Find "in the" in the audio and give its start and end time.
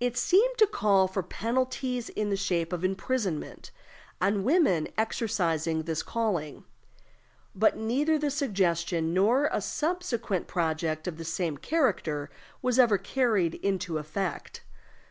2.08-2.34